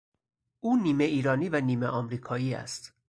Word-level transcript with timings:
او 0.59 0.77
نیمه 0.77 1.03
ایرانی 1.03 1.49
و 1.49 1.61
نیمه 1.61 1.93
امریکایی 1.95 2.53
است. 2.53 2.93